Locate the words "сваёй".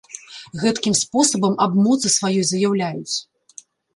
2.17-2.41